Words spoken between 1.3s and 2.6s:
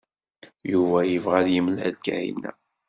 ad yemlal Kahina.